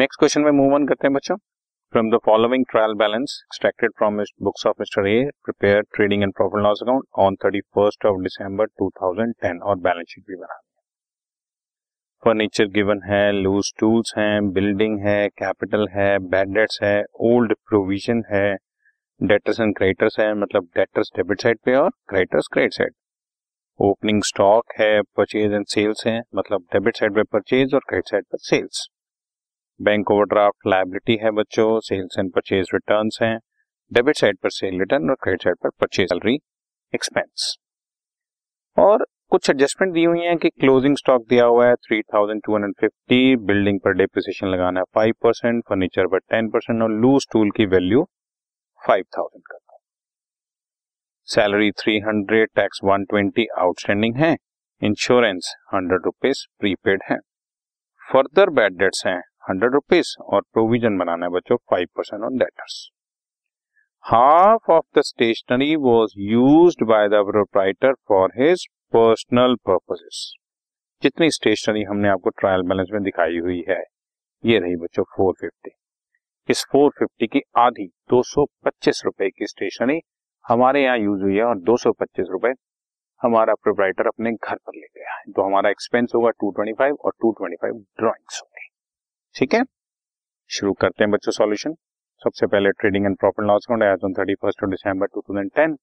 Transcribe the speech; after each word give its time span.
Next 0.00 0.18
question 0.18 0.40
में 0.40 0.50
move 0.52 0.74
on 0.74 0.86
करते 0.86 1.06
हैं 1.06 1.12
बच्चों. 1.14 1.36
From 1.92 2.10
the 2.10 2.18
following 2.26 2.64
trial 2.70 2.92
balance 2.94 3.32
extracted 3.46 3.90
from 3.98 4.16
books 4.42 4.66
of 4.66 4.74
Mister 4.80 5.06
A 5.08 5.16
prepare 5.44 5.80
trading 5.94 6.22
and 6.22 6.32
profit 6.34 6.62
loss 6.62 6.78
account 6.82 7.04
on 7.18 7.34
thirty 7.34 7.60
first 7.74 8.06
of 8.06 8.20
December 8.22 8.66
two 8.78 8.88
thousand 8.90 9.34
ten 9.42 9.58
और 9.62 9.76
balance 9.78 10.06
sheet 10.08 10.24
भी 10.28 10.36
बना 10.36 10.58
furniture 12.22 12.66
given 12.68 13.02
है 13.04 13.20
loose 13.32 13.72
tools 13.78 14.12
हैं 14.18 14.52
building 14.52 14.98
है 15.00 15.18
capital 15.38 15.86
है 15.88 16.08
bad 16.28 16.54
debts 16.54 16.78
है 16.82 16.94
old 17.30 17.54
provision 17.68 18.22
है 18.30 18.54
debtors 19.20 19.60
and 19.60 19.76
creditors 19.76 20.18
है 20.20 20.32
मतलब 20.36 20.68
डेटर्स 20.76 21.12
डेबिट 21.16 21.42
साइड 21.42 21.58
पे 21.64 21.74
और 21.74 21.90
creditors 22.08 22.48
credit 22.52 22.74
side 22.74 22.94
opening 23.80 24.22
stock 24.26 24.80
है 24.80 24.90
परचेज 25.16 25.52
एंड 25.52 25.66
सेल्स 25.66 26.06
है 26.06 26.18
मतलब 26.36 26.66
डेबिट 26.72 26.96
साइड 26.96 27.14
पे 27.14 27.22
परचेज 27.32 27.74
और 27.74 27.84
क्रेडिट 27.88 28.10
साइड 28.10 28.24
पर 28.24 28.38
सेल्स 28.44 28.88
बैंक 29.80 30.10
ओवरड्राफ्ट 30.10 30.66
लाइबिलिटी 30.66 31.16
है 31.22 31.30
बच्चों 31.30 31.68
सेल्स 31.80 32.18
एंड 32.18 32.30
परचेज 32.32 32.70
रिटर्न्स 32.74 33.18
हैं 33.22 33.38
डेबिट 33.92 34.16
साइड 34.16 34.38
पर 34.38 34.50
सेल 34.50 34.78
रिटर्न 34.78 35.10
और 35.10 35.16
क्रेडिट 35.22 35.42
साइड 35.42 35.56
पर 35.62 35.70
परचेज 35.70 36.08
सैलरी 36.08 36.34
एक्सपेंस 36.94 37.54
और 38.76 39.06
कुछ 39.30 39.50
एडजस्टमेंट 39.50 39.94
दी 39.94 40.04
हुई 40.04 40.20
है 40.20 40.34
कि 40.36 40.48
क्लोजिंग 40.50 40.96
स्टॉक 40.96 41.26
दिया 41.28 41.44
हुआ 41.44 41.66
है 41.66 41.74
three 41.76 42.00
thousand 42.14 42.42
two 42.46 42.54
hundred 42.54 42.74
fifty 42.80 43.36
building 43.46 43.80
पर 43.80 43.92
डिप्रिसिएशन 43.92 44.46
लगाना 44.46 44.80
है 44.80 44.84
फाइव 44.94 45.14
परसेंट 45.22 45.62
फर्नीचर 45.68 46.06
पर 46.06 46.18
टेन 46.30 46.50
परसेंट 46.50 46.82
और 46.82 46.90
लूज 46.96 47.26
टूल 47.32 47.50
की 47.50 47.66
वैल्यू 47.66 48.04
फाइव 48.80 49.04
थाउज़ेंड 49.18 49.42
का 49.46 49.58
salary 51.28 51.70
three 51.80 51.98
hundred 52.00 52.48
tax 52.56 52.80
one 52.84 53.04
twenty 53.04 53.46
outstanding 53.58 54.16
है 54.16 54.36
इंश्योरेंस 54.82 55.54
हंड्रेड 55.74 56.04
रुपीज़ 56.04 56.46
प्रीपेड 56.58 57.02
है। 57.10 57.18
फर्दर 58.02 58.50
बैड 58.50 58.78
डेट्स 58.78 59.06
हैं 59.06 59.20
हंड्रेड 59.50 59.72
रुपीज़ 59.74 60.14
और 60.24 60.42
प्रोविज़न 60.52 60.98
बनाना 60.98 61.26
है 61.26 61.32
बच्चों 61.32 61.56
five 61.70 61.86
percent 61.96 62.24
on 62.24 62.36
debtors 62.38 62.74
half 64.04 64.70
of 64.72 64.98
the 64.98 65.02
stationery 65.04 65.74
was 65.76 66.12
use 66.24 66.84
by 66.84 67.08
the 67.08 67.22
proprietor 67.30 67.92
for 68.08 68.32
his 68.36 68.66
personal 68.92 69.54
purposes 69.66 70.22
जितनी 71.02 71.30
stationery 71.30 71.82
हमने 71.82 72.08
आपको 72.08 72.30
ट्रायल 72.30 72.62
बैलेंस 72.62 72.88
में 72.92 73.02
दिखाई 73.02 73.38
हुई 73.38 73.62
है, 73.68 73.82
ये 74.44 74.58
रही 74.58 74.76
बच्चों 74.76 75.04
फोर 75.16 75.34
फिफ्टी 75.40 75.70
इस 76.48 76.64
फोर 76.72 76.90
फिफ्टी 76.98 77.26
की 77.26 77.40
आधी 77.58 77.86
दो 78.10 78.22
सौ 78.22 78.44
पच्चीस 78.64 79.02
रुपए 79.04 79.28
की 79.30 79.46
स्टेशनरी 79.46 80.00
हमारे 80.44 80.82
यहाँ 80.84 80.98
यूज़ 80.98 81.22
हुई 81.22 81.36
है 81.36 81.44
और 81.44 81.58
दो 81.60 81.76
सौ 81.76 81.92
पच्चीस 81.92 82.26
रुपए 82.30 82.52
हमारा 83.20 83.54
प्रोप्राइटर 83.54 84.06
अपने 84.06 84.32
घर 84.32 84.56
पर 84.56 84.72
ले 84.74 84.86
गया 84.86 85.12
है। 85.12 85.32
तो 85.32 85.42
हमारा 85.42 85.70
एक्सपेंस 85.70 86.12
होगा 86.14 86.30
टू 86.30 86.50
ट्वेंटी 86.50 86.72
फाइव 86.78 86.94
और 87.04 87.12
टू 87.20 87.32
ट्वेंटी 87.32 87.56
फाइव 87.56 87.74
ड्रॉइंग्स 87.98 88.40
होंगे। 88.42 88.49
ठीक 89.36 89.54
है? 89.54 89.62
शुरू 90.50 90.72
करते 90.80 91.04
हैं 91.04 91.10
बच्चों 91.10 91.32
सॉल्यूशन 91.32 91.74
सबसे 92.22 92.46
पहले 92.46 92.70
trading 92.72 93.04
and 93.06 93.16
profit 93.16 93.46
loss 93.46 93.66
account 93.66 93.82
as 93.84 94.04
on 94.04 94.12
thirty 94.14 94.34
first 94.34 94.64
December 94.70 95.06
two 95.06 95.20
thousand 95.20 95.50
ten 95.56 95.76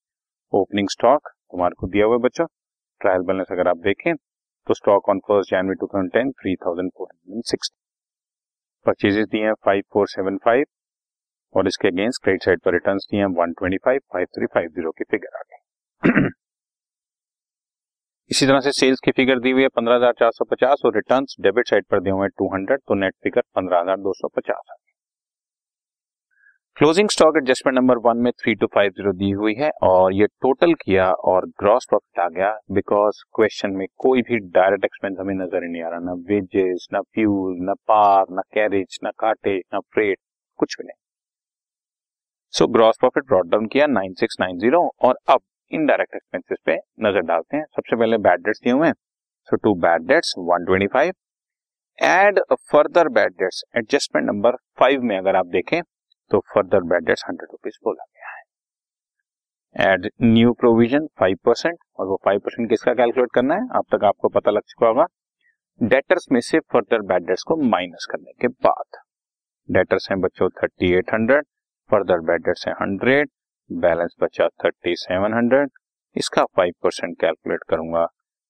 opening 0.54 0.90
stock 0.90 1.30
तुम्हारे 1.30 1.76
को 1.80 1.88
दिया 1.88 2.06
हुआ 2.06 2.18
बच्चों। 2.18 2.46
ट्रायल 3.02 3.22
बैलेंस 3.22 3.52
अगर 3.52 3.68
आप 3.68 3.78
देखें 3.84 4.14
तो 4.16 4.74
stock 4.74 5.10
on 5.10 5.20
first 5.28 5.52
January 5.52 5.76
two 5.76 5.88
thousand 5.88 6.12
ten 6.14 6.32
three 6.32 6.56
thousand 6.66 6.92
four 6.98 7.08
hundred 7.08 7.44
sixty 7.46 7.78
purchases 8.86 9.28
दिए 9.28 9.46
हैं 9.46 9.54
फाइव 9.66 9.84
फोर 9.94 10.08
सेवन 10.08 10.38
फाइव 10.46 10.66
और 11.56 11.68
इसके 11.68 11.88
अगेंस्ट 11.88 12.24
क्रेडिट 12.24 12.44
साइड 12.44 12.62
पर 12.62 12.74
रिटर्न 12.74 12.98
दिए 13.06 13.20
हैं 13.20 13.28
one 13.38 13.54
twenty 13.54 13.78
five 13.86 14.02
five 14.14 14.28
three 14.36 14.46
five 14.54 14.70
zero 14.70 14.92
की 14.92 15.04
फिगर 15.12 15.38
आ 15.38 15.42
गई 15.44 16.30
इसी 18.32 18.46
तरह 18.46 18.60
से 18.60 18.72
सेल्स 18.74 19.00
की 19.00 19.12
फिगर 19.12 19.40
दी 19.40 19.52
हुई 19.52 19.62
है 19.62 19.68
पंद्रह 19.70 19.96
हज़ार 19.96 20.14
चार 20.20 20.32
सौ 20.32 20.46
पचास 20.46 20.82
और 20.86 20.96
रिटर्न 20.96 21.26
डेबिट 21.42 21.70
साइड 21.70 21.86
पर 21.92 22.00
दिए 22.00 22.14
हुए 22.14 22.28
टू 22.30 22.48
हंड्रेड 22.54 22.80
तो 22.80 22.96
नेट 22.96 23.14
फिगर 23.24 23.42
पंद्रह 23.56 23.80
हज़ार 23.80 23.98
दो 24.00 24.14
सौ 24.14 24.28
पचास 24.36 24.76
closing 26.78 27.10
stock 27.10 27.38
adjustment 27.38 27.78
number 27.78 27.98
one 28.00 28.18
में 28.24 28.32
थ्री 28.34 28.56
टू 28.56 28.68
फाइव 28.74 28.92
ज़ीरो 28.98 29.14
दी 29.14 29.30
हुई 29.38 29.54
है 29.60 29.70
और 29.84 30.14
ये 30.14 30.26
टोटल 30.42 30.74
किया 30.82 31.10
और 31.32 31.46
ग्रॉस 31.60 31.86
प्रॉफिट 31.90 32.20
आ 32.20 32.28
गया 32.30 32.52
बिकॉज़ 32.72 33.24
क्वेश्चन 33.36 33.72
में 33.78 33.86
कोई 33.98 34.22
भी 34.22 34.40
डायरेक्ट 34.52 34.86
एक्सपेंस 34.86 35.18
हमें 35.20 35.34
नज़र 35.36 35.62
नहीं 35.62 35.84
आ 35.84 35.90
रहा, 35.90 36.00
ना 36.00 36.14
वेजेस 36.30 36.88
ना 36.94 37.02
फ्यूल 37.02 37.58
ना 37.66 37.74
पार 37.88 38.26
ना 38.32 38.42
कैरेज 38.54 39.00
ना 39.04 39.12
काटे 39.20 39.58
ना 39.74 39.80
फ्रेट 39.80 40.18
कुछ 40.60 40.76
भी 40.80 40.88
नहीं। 40.88 40.98
So 42.54 42.68
gross 42.76 42.98
profit 43.00 43.26
brought 43.28 43.50
down 43.52 43.68
किया 43.68 43.88
नाइन 43.88 44.14
सिक्स 44.20 44.38
नाइन 44.42 44.58
ज़ीरो 44.60 44.90
और 45.02 45.18
अब 45.30 45.42
इनडायरेक्ट 45.72 46.16
एक्सपेंसेस 46.16 46.58
पे 46.66 46.76
नज़र 47.00 47.22
डालते 47.24 47.58
हैं। 47.58 47.66
सबसे 47.66 47.96
पहले 47.96 48.18
बैड 48.20 48.42
डेट्स 48.42 48.62
दिए 48.64 48.74
हुए 48.74 48.88
हैं। 48.88 48.94
So 49.50 49.58
to 49.58 49.74
bad 49.82 50.08
debts 50.08 50.34
125 50.40 51.14
add 52.00 52.40
further 52.72 53.08
bad 53.10 53.34
debts 53.34 53.64
adjustment 53.78 54.28
number 54.28 54.56
five 54.80 55.02
में 55.02 55.18
अगर 55.18 55.36
आप 55.36 55.46
देखें 55.50 55.82
तो 56.32 56.40
further 56.54 56.82
bad 56.84 57.06
debts 57.06 57.24
hundred 57.28 57.52
rupees 57.52 57.78
बोला 57.84 58.04
गया 58.04 58.30
है। 58.30 59.94
Add 59.94 60.10
new 60.24 60.54
provision 60.54 61.08
five 61.20 61.38
percent 61.46 61.78
और 62.00 62.08
वो 62.08 62.20
फाइव 62.26 62.40
परसेंट 62.40 62.70
किसका 62.70 62.94
कैलकुलेट 62.94 63.30
करना 63.34 63.56
है? 63.56 63.68
अब 63.76 63.86
तक 63.92 64.04
आपको 64.04 64.30
पता 64.30 64.52
लग 64.52 64.62
चुका 64.68 64.88
होगा। 64.88 65.06
डेटर्स 65.82 66.28
में 66.32 66.40
से 66.42 66.60
फर्दर 66.74 67.02
बैड 67.04 67.26
डेट्स 67.28 67.44
को 67.44 67.56
माइनस 67.70 68.08
करने 68.12 68.32
के 68.42 68.48
बाद। 68.48 69.00
डेटर्स 69.70 70.08
हैं 70.12 70.20
बच्चों 70.22 70.50
thirty 70.62 70.92
eight 70.94 71.14
hundred 71.14 71.46
further 71.90 72.20
bad 72.22 72.42
debts 72.42 72.68
हैं 72.68 72.74
हंड्रेड 72.74 73.30
बैलेंस 73.70 74.16
बचा 74.22 74.48
थर्टी 74.64 74.96
सेवन 74.96 75.34
हंड्रेड। 75.34 75.70
इसका 76.16 76.44
फाइव 76.46 76.74
परसेंट 76.84 77.20
कैलकुलेट 77.22 77.64
करूँगा। 77.70 78.08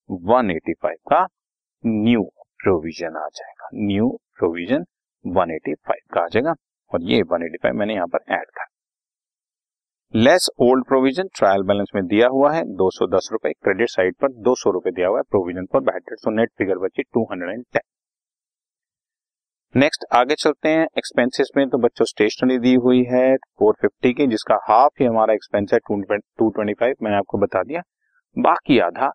वन 0.09 0.51
एटी 0.51 0.73
फाइव 0.73 0.97
का 1.09 1.25
न्यू 1.83 2.23
प्रोविज़न 2.63 3.17
आ 3.17 3.27
जाएगा। 3.27 3.69
New 3.75 4.09
provision 4.37 4.85
one 5.25 5.51
eighty 5.51 5.73
five 5.73 6.13
का 6.13 6.21
आ 6.21 6.27
जाएगा। 6.27 6.53
और 6.91 7.03
ये 7.03 7.21
वन 7.21 7.43
एटी 7.43 7.57
फाइव 7.57 7.75
मैंने 7.75 7.93
यहाँ 7.93 8.07
पर 8.07 8.33
ऐड 8.33 8.45
कर। 8.49 8.65
Less 10.13 10.49
old 10.59 10.85
provision 10.85 11.29
trial 11.35 11.63
balance 11.63 11.91
में 11.95 12.05
दिया 12.07 12.27
हुआ 12.27 12.53
है। 12.53 12.63
दो 12.75 12.89
सौ 12.89 13.07
दस 13.07 13.29
रुपए। 13.31 13.51
क्रेडिट 13.53 13.89
साइड 13.89 14.15
पर 14.15 14.31
दो 14.43 14.55
सौ 14.55 14.71
रुपए 14.71 14.91
दिया 14.91 15.07
हुआ 15.07 15.17
है। 15.17 15.23
Provision 15.23 15.65
for 15.65 15.81
bad 15.81 16.15
so 16.15 16.31
net 16.31 16.51
figure 16.57 16.77
बची 16.77 17.03
two 17.03 17.23
hundred 17.23 17.51
and 17.51 17.63
ten 17.73 17.81
next 19.77 20.05
आगे 20.13 20.35
चलते 20.35 20.69
हैं 20.69 20.85
एक्सपेंसेस 20.97 21.49
में। 21.57 21.67
तो 21.69 21.77
बच्चों 21.77 22.05
स्टेशनरी 22.05 22.57
दी 22.59 22.73
हुई 22.75 23.03
है 23.03 23.25
450 23.61 24.13
की, 24.13 24.25
जिसका 24.27 24.55
हाफ़ 24.63 24.93
ही 24.99 25.05
हमारा 25.05 25.33
एक्सपेंस 25.33 25.73
है 25.73 25.79
225 25.79 27.01
मैंने 27.03 27.17
आपको 27.17 27.37
बता 27.37 27.61
दिया। 27.63 27.81
बाकी 28.37 28.79
आधा 28.79 29.09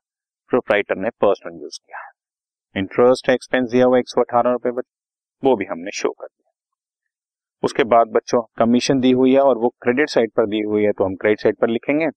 प्रोप्राइटर 0.51 0.97
ने 0.97 1.11
पर्सनल 1.21 1.61
यूज़ 1.63 1.79
किया। 1.79 1.99
है 1.99 2.81
इंटरेस्ट 2.81 3.29
एक्सपेंस 3.29 3.71
दिया 3.71 3.87
हुआ 3.87 3.99
एक 3.99 4.09
सौ 4.09 4.21
अठारह 4.21 4.51
रुपए 4.51 4.71
वो 5.43 5.55
भी 5.57 5.65
हमने 5.65 5.91
शो 5.95 6.11
कर 6.11 6.27
दिया। 6.27 6.51
उसके 7.63 7.85
बाद 7.85 8.09
बच्चों 8.09 8.43
कमीशन 8.59 9.01
दी 9.01 9.11
हुई 9.13 9.33
है 9.33 9.41
और 9.41 9.59
वो 9.59 9.69
क्रेडिट 9.83 10.09
साइड 10.09 10.31
पर 10.37 10.47
दी 10.47 10.61
हुई 10.61 10.85
है 10.85 10.93
तो 10.93 11.05
हम 11.05 11.15
क्रेडिट 11.15 11.41
साइड 11.41 11.57
पर 11.57 11.69
लिखेंगे। 11.69 12.09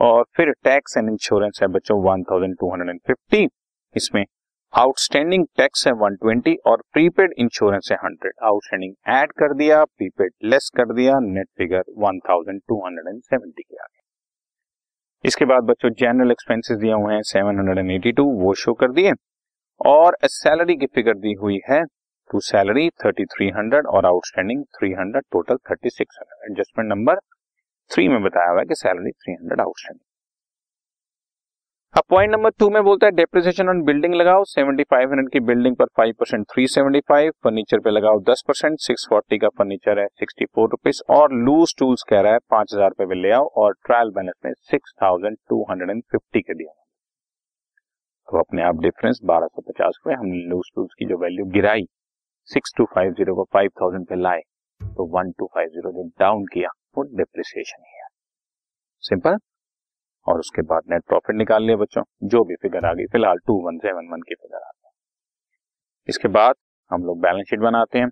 और 0.00 0.24
फिर 0.36 0.52
टैक्स 0.64 0.96
एंड 0.96 1.08
इंश्योरेंस 1.10 1.58
है 1.62 1.68
बच्चों 1.68 2.00
one 2.02 2.22
thousand 2.22 2.56
two 2.60 2.72
hundred 2.72 2.90
and 2.90 3.00
fifty 3.06 3.46
इसमें 3.94 4.24
आउटस्टैंडिंग 4.72 5.44
टैक्स 5.56 5.86
है 5.86 5.92
120 5.92 6.54
और 6.66 6.82
प्रीपेड 6.92 7.32
इंश्योरेंस 7.38 7.88
है 7.92 7.96
100 7.98 8.30
आउटस्टैंडिंग 8.42 8.94
ऐड 9.08 9.32
कर 9.32 9.54
दिया, 9.54 9.84
प्रीपेड 9.84 10.30
लेस 10.44 10.70
कर 10.76 10.92
दिया, 10.92 11.18
नेट 11.20 11.46
फिगर 11.58 11.82
1270 11.98 13.62
के 13.62 13.76
आगे। 13.76 13.96
इसके 15.24 15.44
बाद 15.44 15.62
बच्चों 15.62 15.90
जनरल 15.90 16.30
एक्सपेंसेस 16.30 16.78
दिए 16.78 16.92
हुए 16.92 17.14
हैं 17.14 17.22
782 17.22 18.26
वो 18.42 18.54
शो 18.54 18.74
कर 18.74 18.92
दिए। 18.92 19.12
और 19.80 20.16
सैलरी 20.24 20.76
की 20.76 20.86
फिगर 20.86 21.14
दी 21.16 21.32
हुई 21.32 21.60
है 21.70 21.82
टू 22.30 22.40
सैलरी 22.40 22.88
3300 23.04 23.86
और 23.86 24.06
outstanding 24.06 24.64
300 24.76 25.22
total 25.32 25.56
3600 25.70 26.26
adjustment 26.50 26.88
number 26.90 27.20
three 27.90 28.08
में 28.08 28.22
बताया 28.22 28.50
हुआ 28.50 28.60
है 28.60 28.66
कि 28.66 28.74
सैलरी 28.74 29.10
300 29.26 29.60
आउटस्टैंडिंग। 29.60 30.07
अब 31.94 32.02
पॉइंट 32.10 32.30
नंबर 32.32 32.50
टू 32.50 32.68
में 32.70 32.82
बोलता 32.84 33.06
है 33.06 33.12
डेप्रिसिएशन 33.12 33.68
ऑन 33.68 33.80
बिल्डिंग 33.82 34.14
लगाओ 34.14 34.42
7500 34.44 35.22
की 35.32 35.40
बिल्डिंग 35.40 35.76
पर 35.76 35.86
5 36.00 36.12
परसेंट 36.18 36.44
थ्री 36.46 36.66
फर्नीचर 37.44 37.80
पे 37.80 37.90
लगाओ 37.90 38.18
10 38.24 38.42
परसेंट 38.48 38.78
सिक्स 38.80 39.06
का 39.12 39.48
फर्नीचर 39.50 39.98
है 40.00 40.06
सिक्सटी 40.08 40.44
फोर 40.46 40.68
रुपीज़ 40.70 41.00
और 41.10 41.32
लूज 41.38 41.74
टूल्स 41.78 42.02
कह 42.10 42.20
रहा 42.20 42.32
है 42.32 42.38
पाँच 42.50 42.74
हज़ार 42.74 42.88
रुपए 42.90 43.14
ले 43.14 43.30
आओ 43.30 43.46
और 43.62 43.74
ट्रायल 43.86 44.10
बैलेंस 44.10 44.34
में 44.44 44.52
six 44.70 44.94
thousand 45.02 45.36
two 45.48 45.64
hundred 45.70 45.90
and 45.90 46.02
fifty 46.12 46.40
के 46.40 46.54
दिया 46.54 46.72
तो 48.28 48.38
अपने 48.38 48.62
आप 48.62 48.82
डिफरेंस 48.82 49.20
बारह 49.24 49.46
सौ 49.46 49.62
पचास 49.62 49.98
रुपए 49.98 50.16
हमने 50.16 50.46
लूज 50.48 50.70
टूल्स 50.74 50.94
की 50.98 51.06
जो 51.06 51.18
वैल्यू 51.18 51.46
गिराई 51.52 51.88
सिक्स 52.48 52.74
टू 52.78 52.84
फाइव 52.94 53.12
ज़ीरो 53.12 53.34
को 53.34 53.48
फाइव 53.52 53.70
थाउज़ेंड 53.80 54.06
पे 54.06 54.22
लाए 54.22 54.40
तो 54.80 55.10
वन 55.18 55.32
टू 55.38 55.50
फाइव 55.54 55.68
ज़ीरो 55.70 55.92
जो 55.92 56.08
डाउन 56.20 56.46
किया, 56.54 56.68
वो 56.96 57.10
डिप्रिसिएशन 57.16 57.82
है 57.88 58.08
सिंपल 59.02 59.38
और 60.26 60.38
उसके 60.38 60.62
बाद 60.64 60.82
नेट 60.90 61.02
प्रॉफिट 61.08 61.36
निकाल 61.36 61.62
लिया 61.62 61.76
बच्चों, 61.76 62.02
जो 62.24 62.44
भी 62.44 62.54
फिगर 62.62 62.86
आ 62.86 62.92
गई, 62.92 63.06
फ़िलहाल 63.06 63.38
टू 63.46 63.54
वन 63.66 63.78
सेवन 63.78 64.08
वन 64.12 64.22
की 64.22 64.34
फिगर 64.34 64.56
आ 64.56 64.70
गई। 64.70 64.90
इसके 66.08 66.28
बाद 66.30 66.54
हम 66.90 67.04
लोग 67.04 67.20
बैलेंस 67.20 67.46
शीट 67.50 67.60
बनाते 67.60 67.98
हैं। 67.98 68.08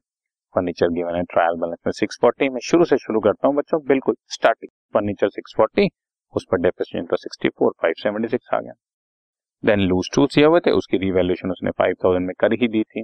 फर्नीचर 0.54 0.88
गिवन 0.90 1.14
है 1.14 1.22
ट्रायल 1.24 1.56
बैलेंस 1.60 1.78
में 1.86 1.92
सिक्स 1.92 2.18
फोर्टी 2.20 2.48
मैं 2.48 2.60
शुरू 2.64 2.84
से 2.84 2.96
शुरू 2.98 3.20
करता 3.20 3.48
हूँ 3.48 3.56
बच्चों, 3.56 3.80
बिल्कुल 3.84 4.14
स्टार्टिंग 4.28 4.70
फर्नीचर 4.94 5.28
सिक्स 5.28 5.54
फोर्टी 5.56 5.88
उस 6.34 6.46
पर 6.52 6.60
डेप्रिसिएशन 6.60 7.48
फाइव 7.72 7.94
सेवेंटी 7.96 8.28
सिक्स 8.28 8.54
आ 8.54 8.60
गया। 8.60 8.72
देन 9.64 9.80
लूज 9.80 10.10
टू 10.14 10.26
दिए 10.26 10.44
हुए 10.44 10.60
थे, 10.60 10.70
उसकी 10.70 10.98
रिवैल्यूएशन 10.98 11.50
उसने 11.50 11.70
फाइव 11.70 11.94
थाउज़ेंड 12.04 12.26
में 12.26 12.34
कर 12.40 12.52
ही 12.52 12.68
दी 12.68 12.82
थी। 12.84 13.02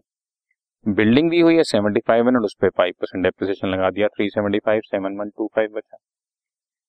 बिल्डिंग 0.87 1.31
दी 1.31 1.40
हुई 1.40 1.56
है 1.56 1.62
सेवेंटी 1.64 2.00
फाइव 2.00 2.26
हंड्रेड 2.26 2.44
उस 2.44 2.56
पर 2.62 2.70
फाइव 2.76 2.94
परसेंट 3.00 3.22
डेप्रिसिएशन 3.25 3.69
लगा 3.69 3.90
दिया 3.90 4.08
three 4.08 4.28
seventy 4.31 4.58
five 4.58 4.81
seven 4.84 5.19
one 5.19 5.31
two 5.31 5.50
five 5.56 5.70
बचा। 5.75 5.96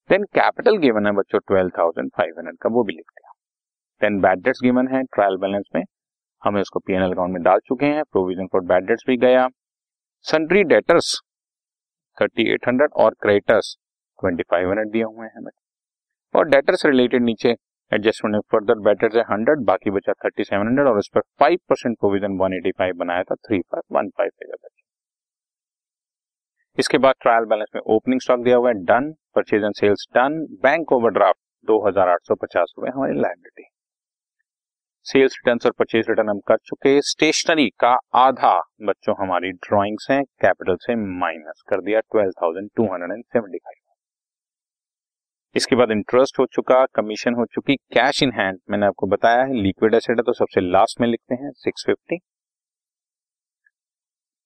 देन 0.10 0.24
कैपिटल 0.36 0.78
गिवन 0.78 1.06
है 1.06 1.12
बच्चों 1.14 1.40
ट्वेल्व 1.40 1.70
थाउज़ेंड 1.78 2.10
फाइव 2.18 2.34
हंड्रेड 2.38 2.58
का, 2.58 2.70
वो 2.70 2.84
भी 2.84 2.94
लिख 2.94 3.06
दिया। 3.10 3.32
देन 4.02 4.20
बैड 4.22 4.42
डेट्स 4.44 4.60
गिवन 4.64 4.88
है 4.88 5.02
ट्रायल 5.06 5.38
बैलेंस 5.38 5.70
में, 5.76 5.84
हमें 6.42 6.60
उसको 6.62 6.80
पीएनएल 6.80 7.12
अकाउंट 7.12 7.34
में 7.34 7.42
डाल 7.44 7.60
चुके 7.68 7.86
हैं 7.88 8.04
प्रोविज़न 8.12 8.48
फॉर 8.52 8.62
बैड 8.64 8.88
डेट्स 8.88 9.04
भी 9.08 9.18
गया। 9.18 9.48
Sundry 10.26 10.64
debtors 10.66 11.16
thirty 12.18 12.50
eight 12.54 12.68
hundred 12.68 12.92
और 12.96 13.16
क्रेडिटर्स 13.22 13.76
ट्वेंटी 14.20 14.44
फाइव 14.44 14.70
हंड्रेड 14.70 14.92
दिए 14.92 15.04
हुए 15.04 15.28
हैं 15.28 15.50
और 16.34 16.50
डेटर्स 16.50 16.86
रिलेटेड 16.86 17.24
नीचे 17.24 17.56
एडजस्टमेंट 17.92 18.44
फर्दर 18.52 18.80
बेटर 18.84 19.18
है 19.18 19.24
हंड्रेड 19.32 19.66
बाकी 19.66 19.92
बचा 19.92 20.14
थर्टी 20.26 20.44
सेवन 20.44 20.68
हंड्रेड 20.68 20.88
और 20.88 20.98
उस 20.98 21.10
पर 21.16 21.22
five 21.40 21.60
percent 21.70 21.98
provision 22.00 22.38
one 22.40 22.54
eighty 22.54 22.72
five 22.74 22.96
बनाया 22.98 23.24
था 23.24 23.36
थ्री 23.38 23.60
फाइव 23.62 23.98
वन 23.98 24.10
फाइव 24.18 24.30
इसके 26.78 26.98
बाद 26.98 27.16
ट्रायल 27.22 27.46
बैलेंस 27.46 27.70
में 27.76 27.82
ओपनिंग 27.88 28.22
स्टॉक 28.22 28.40
दिया 28.40 28.56
हुआ 28.56 28.70
है 28.70 28.84
done 28.86 29.12
purchase 29.36 29.64
and 29.64 29.76
sales 29.76 30.08
done 30.16 30.40
bank 30.64 30.92
overdraft 30.92 31.40
दो 31.68 31.80
हज़ार 31.88 32.10
आठ 32.10 32.28
सौ 32.28 32.36
पचास 32.36 32.74
रुपए 32.78 32.92
हमारी 32.92 33.20
लाइबिलिटी 33.20 33.70
सेल्स 35.06 35.38
रिटर्न 35.38 35.60
और 35.66 35.72
परचेज 35.80 36.06
रिटर्न 36.10 36.30
हम 36.30 36.40
कर 36.48 36.58
चुके 36.66 37.00
स्टेशनरी 37.04 37.70
का 37.80 37.96
आधा 38.18 38.58
बच्चों 38.84 39.16
हमारी 39.20 39.52
ड्रॉइंग्स 39.62 40.08
हैं 40.12 40.24
कैपिटल 40.42 40.76
से 40.82 40.96
माइनस 40.96 41.64
कर 41.68 41.82
दिया 41.82 42.00
twelve 42.02 42.32
thousand 42.42 42.70
two 42.76 42.84
hundred 42.86 43.12
and 43.12 43.24
seventy 43.26 43.58
five 43.58 43.82
इसके 45.56 45.76
बाद 45.76 45.92
इंटरेस्ट 45.92 46.40
हो 46.40 46.46
चुका 46.52 46.86
कमीशन 46.96 47.34
हो 47.34 47.46
चुकी 47.46 47.76
कैश 47.94 48.24
इन 48.24 48.32
हैंड 48.32 48.60
मैंने 48.70 48.86
आपको 48.86 49.08
बताया 49.08 49.44
है 49.44 49.62
लिक्विड 49.62 49.96
एसेट 49.96 50.18
है 50.18 50.24
तो 50.24 50.34
सबसे 50.34 50.62
लास्ट 50.62 51.02
में 51.02 51.08
लिखते 51.08 51.36
हैं 51.36 51.52
सिक्स 51.58 51.86
फिफ्टी 51.86 52.18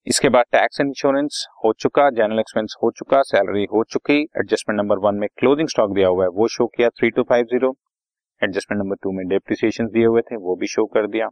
इसके 0.08 0.28
बाद 0.28 0.44
टैक्स 0.52 0.80
इंश्योरेंस 0.80 1.46
हो 1.64 1.72
चुका 1.72 2.08
जनरल 2.10 2.38
एक्सपेंस 2.38 2.74
हो 2.82 2.90
चुका 2.90 3.20
सैलरी 3.22 3.64
हो 3.64 3.82
चुकी 3.84 4.14
एडजस्टमेंट 4.14 4.78
नंबर 4.80 4.98
वन 4.98 5.14
में 5.14 5.28
क्लोजिंग 5.38 5.68
स्टॉक 5.68 5.90
दिया 5.94 6.08
हुआ 6.08 6.24
है, 6.24 6.28
वो 6.28 6.46
शो 6.48 6.66
किया 6.66 6.88
three 6.90 7.10
two 7.10 7.22
five 7.22 7.46
zero 7.46 7.70
adjustment 8.42 8.82
number 8.82 8.96
two 9.02 9.10
में 9.12 9.26
डेप्रिसिएशन 9.28 9.86
दिए 9.86 10.04
हुए 10.04 10.20
थे, 10.22 10.36
वो 10.36 10.54
भी 10.56 10.66
शो 10.66 10.84
कर 10.86 11.06
दिया। 11.06 11.28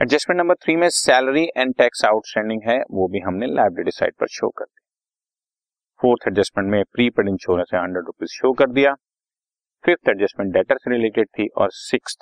एडजस्टमेंट 0.00 0.38
नंबर 0.40 0.54
थ्री 0.54 0.76
में 0.76 0.88
सैलरी 0.90 1.44
एंड 1.56 1.74
टैक्स 1.78 2.04
आउटस्टैंडिंग 2.04 2.62
है, 2.68 2.78
वो 2.90 3.08
भी 3.08 3.20
हमने 3.20 3.46
लाइब्रेरी 3.48 3.90
साइड 3.90 4.14
पर 4.20 4.26
शो 4.28 4.48
कर 4.50 4.64
दिया। 4.64 4.86
फोर्थ 6.00 6.26
एडजस्टमेंट 6.28 6.70
में 6.70 6.82
प्री 6.92 7.08
पेड 7.10 7.28
इंश्योरेंस 7.28 7.70
है 7.74 7.80
हंड्रेड 7.80 8.06
रुपीज़ 8.06 8.30
शो 8.32 8.52
कर 8.52 8.70
दिया। 8.70 8.94
फिफ्थ 9.84 10.08
एडजस्टमेंट 10.08 10.52
डेटर 10.54 10.78
से 10.78 10.90
रिलेटेड 10.90 11.28
थी 11.28 11.48
और 11.48 11.70
सिक्स 11.72 12.16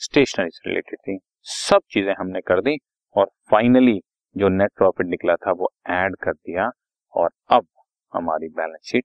स्टेशनरी 0.00 0.50
से 0.50 0.68
रिलेटेड 0.70 0.98
थी। 0.98 1.18
सब 1.46 1.80
चीज़ें 1.90 2.14
हमने 2.18 2.40
कर 2.42 2.60
दी 2.60 2.76
और 3.16 3.30
फाइनली 3.50 4.00
जो 4.36 4.48
नेट 4.48 4.70
प्रॉफिट 4.76 5.06
निकला 5.06 5.36
था 5.36 5.52
वो 5.52 5.70
ऐड 5.90 6.16
कर 6.16 6.32
दिया 6.32 6.70
और 7.14 7.30
अब 7.50 7.66
हमारी 8.14 8.48
बैलेंस 8.48 8.80
शीट 8.84 9.04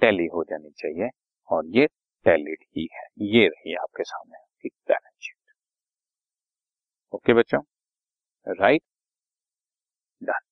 टैली 0.00 0.26
हो 0.26 0.44
जानी 0.44 0.70
चाहिए 0.70 1.08
और 1.50 1.66
ये 1.66 1.86
टैलिड 2.26 2.64
ही 2.76 2.88
है। 2.94 3.06
ये 3.26 3.48
रही 3.48 3.74
आपके 3.74 4.04
सामने 4.04 4.38
बैलेंस 4.68 5.14
शीट 5.20 5.36
ओके 7.12 7.34
बच्चों? 7.34 7.60
Right 8.46 8.82
done 10.22 10.51